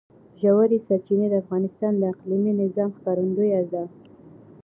ژورې 0.41 0.77
سرچینې 0.87 1.27
د 1.31 1.35
افغانستان 1.43 1.93
د 1.97 2.03
اقلیمي 2.13 2.53
نظام 2.61 2.89
ښکارندوی 2.97 3.49
ده. 3.71 3.83